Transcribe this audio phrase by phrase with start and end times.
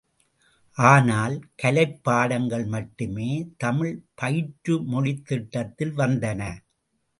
[0.77, 3.29] ஆனால், கலைப் பாடங்கள் மட்டுமே
[3.57, 6.41] தமிழ் பயிற்று மொழித் திட்டத்தில் வந்தன.